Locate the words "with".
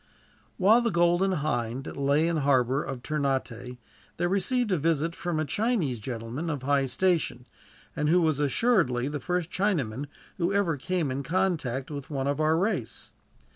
11.91-12.09